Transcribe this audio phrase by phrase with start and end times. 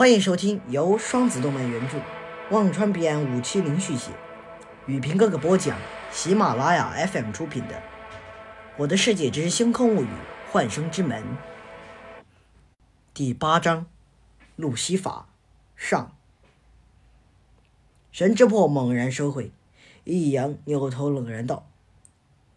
[0.00, 2.00] 欢迎收听由双子动漫原著、
[2.50, 4.10] 忘川彼岸五七零续写、
[4.86, 5.78] 雨平哥哥播讲、
[6.10, 7.74] 喜马拉雅 FM 出品的
[8.78, 10.08] 《我的世界之星空物语：
[10.50, 11.22] 幻生之门》
[13.12, 13.84] 第八章：
[14.56, 15.28] 路西法
[15.76, 16.16] 上。
[18.10, 19.52] 神之魄猛然收回，
[20.04, 21.68] 易阳扭头冷然道：“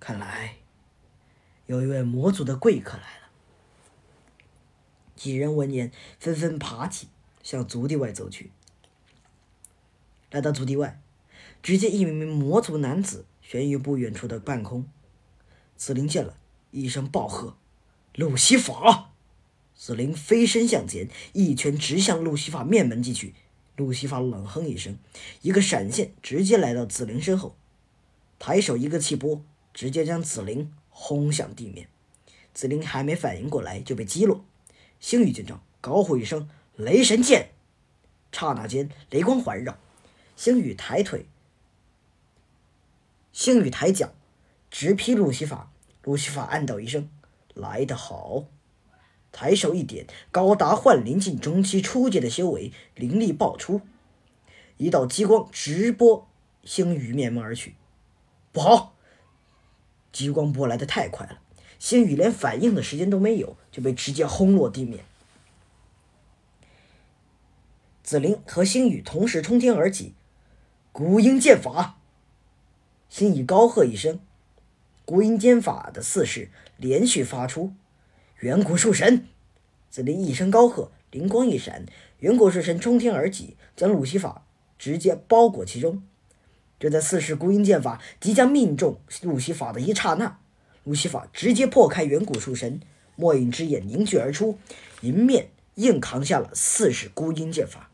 [0.00, 0.56] 看来
[1.66, 3.28] 有一位魔族的贵客来了。”
[5.14, 7.06] 几人闻言，纷纷爬起，
[7.48, 8.50] 向族地外走去。
[10.30, 11.00] 来到族地外，
[11.62, 14.86] 只见一名名魔族男子悬于不远处的半空。
[15.74, 16.36] 紫菱见了，
[16.72, 17.56] 一声暴喝
[18.16, 19.12] ：“路西法！”
[19.74, 23.34] 紫菱飞身向前，一拳直向路西法面门击去。
[23.76, 24.98] 路西法冷哼一声，
[25.40, 27.56] 一个闪现，直接来到紫菱身后，
[28.38, 31.88] 抬手一个气波，直接将紫菱轰向地面。
[32.52, 34.44] 紫菱还没反应过来，就被击落。
[35.00, 37.50] 星宇见状，高呼一声：“雷神剑！”
[38.32, 39.76] 刹那间，雷光环绕，
[40.36, 41.26] 星宇抬腿，
[43.32, 44.12] 星宇抬脚，
[44.70, 45.70] 直劈路西法。
[46.04, 47.10] 路西法暗道一声
[47.52, 48.44] ：“来得好！”
[49.32, 53.82] 抬手一点，高达幻灵境中期初阶的修为灵力爆出，
[54.78, 56.26] 一道激光直波
[56.64, 57.74] 星宇面门而去。
[58.52, 58.94] 不好！
[60.12, 61.40] 激光波来的太快了，
[61.78, 65.04] 星宇连反应的时间都没有，就被直接轰落地面。
[68.08, 70.14] 紫菱和星宇同时冲天而起，
[70.92, 71.98] 孤鹰剑法！
[73.10, 74.18] 星宇高喝一声，
[75.04, 76.48] 孤鹰剑法的四式
[76.78, 77.74] 连续发出。
[78.40, 79.26] 远古树神，
[79.90, 81.84] 紫菱一声高喝，灵光一闪，
[82.20, 84.46] 远古树神冲天而起，将路西法
[84.78, 86.02] 直接包裹其中。
[86.80, 90.38] 就在四式孤鹰剑法即将命中路西法的一刹那，
[90.84, 92.80] 路西法直接破开远古树神，
[93.16, 94.58] 末影之眼凝聚而出，
[95.02, 97.87] 迎面硬扛下了四式孤鹰剑法。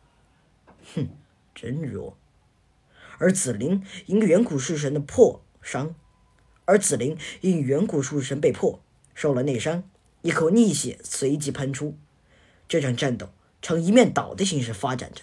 [0.95, 1.09] 哼，
[1.55, 2.17] 真弱。
[3.19, 5.95] 而紫菱因远古树神的破伤，
[6.65, 8.81] 而紫菱因远古树神被破，
[9.15, 9.89] 受了内伤。
[10.23, 11.97] 一口逆血随即喷出，
[12.67, 13.29] 这场战斗
[13.61, 15.23] 呈一面倒的形式发展着。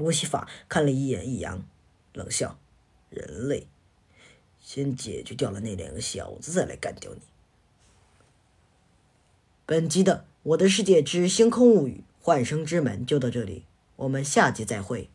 [0.00, 1.66] 乌西法看了一眼易阳，
[2.12, 2.58] 冷笑
[3.10, 3.66] ：“人类，
[4.60, 7.20] 先解决掉了那两个小子，再来干掉你。”
[9.66, 13.64] 本集的《我的世界之星空物语：幻生之门》就到这里，
[14.02, 15.11] 我们下集再会。